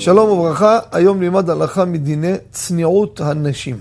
[0.00, 3.80] שלום וברכה, היום נלמד הלכה מדיני צניעות הנשים.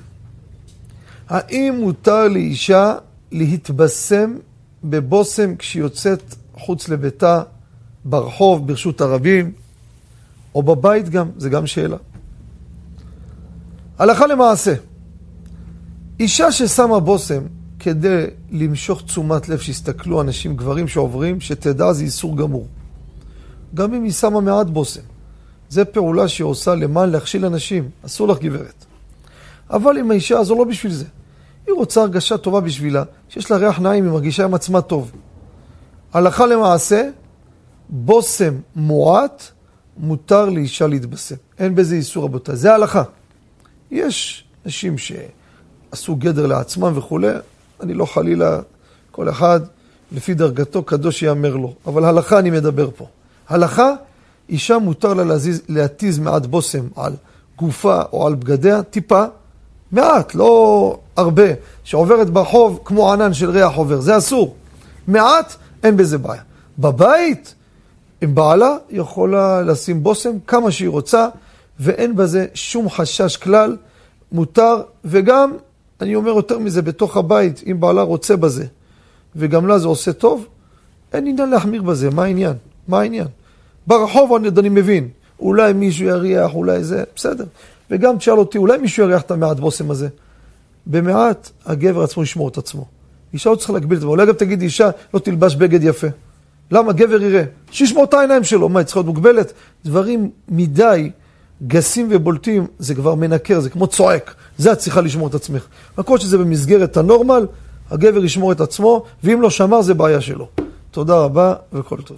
[1.29, 2.96] האם מותר לאישה
[3.31, 4.35] להתבשם
[4.83, 7.42] בבושם כשהיא יוצאת חוץ לביתה,
[8.05, 9.51] ברחוב, ברשות הרבים,
[10.55, 11.29] או בבית גם?
[11.37, 11.97] זה גם שאלה.
[13.97, 14.74] הלכה למעשה,
[16.20, 17.44] אישה ששמה בושם
[17.80, 22.67] כדי למשוך תשומת לב שיסתכלו אנשים, גברים שעוברים, שתדע זה איסור גמור.
[23.73, 25.18] גם אם היא שמה מעט בושם.
[25.69, 28.85] זה פעולה שהיא עושה למען להכשיל אנשים, אסור לך גברת.
[29.69, 31.05] אבל אם האישה הזו לא בשביל זה,
[31.67, 35.11] היא רוצה הרגשה טובה בשבילה, שיש לה ריח נעים, היא מרגישה עם עצמה טוב.
[36.13, 37.09] הלכה למעשה,
[37.89, 39.43] בושם מועט,
[39.97, 41.35] מותר לאישה להתבשם.
[41.59, 43.03] אין בזה איסור רבותיי, זה ההלכה.
[43.91, 47.27] יש נשים שעשו גדר לעצמם וכולי,
[47.81, 48.59] אני לא חלילה,
[49.11, 49.59] כל אחד
[50.11, 53.07] לפי דרגתו קדוש יאמר לו, אבל הלכה אני מדבר פה.
[53.49, 53.93] הלכה
[54.49, 57.13] אישה מותר לה להזיז, להתיז מעט בושם על
[57.57, 59.23] גופה או על בגדיה, טיפה,
[59.91, 61.43] מעט, לא הרבה,
[61.83, 64.55] שעוברת ברחוב כמו ענן של ריח עובר, זה אסור.
[65.08, 66.42] מעט, אין בזה בעיה.
[66.80, 67.55] בבית,
[68.22, 71.27] עם בעלה, יכולה לשים בושם כמה שהיא רוצה,
[71.80, 73.77] ואין בזה שום חשש כלל,
[74.31, 75.52] מותר, וגם,
[76.02, 78.66] אני אומר יותר מזה, בתוך הבית, אם בעלה רוצה בזה,
[79.36, 80.45] וגם לה זה עושה טוב,
[81.14, 82.53] אין עניין להחמיר בזה, מה העניין?
[82.88, 83.27] מה העניין?
[83.90, 85.08] ברחוב אני, מבין,
[85.40, 87.45] אולי מישהו יריח, אולי זה, בסדר.
[87.92, 90.08] וגם תשאל אותי, אולי מישהו יריח את המעט בושם הזה.
[90.86, 92.86] במעט הגבר עצמו ישמור את עצמו.
[93.34, 96.08] אישה לא צריכה להגביל את זה, אולי גם תגיד אישה לא תלבש בגד יפה.
[96.72, 96.94] למה?
[96.94, 97.44] גבר יראה.
[97.72, 99.54] שישמור את העיניים שלו, מה, היא צריכה להיות מוגבלת?
[99.86, 101.10] דברים מדי
[101.67, 104.36] גסים ובולטים, זה כבר מנקר, זה כמו צועק.
[104.58, 105.66] זה את צריכה לשמור את עצמך.
[105.98, 107.48] הכל שזה במסגרת הנורמל,
[107.92, 110.48] הגבר ישמור את עצמו, ואם לא שמר זה בעיה שלו.
[110.92, 112.17] תודה רבה וכל טוב.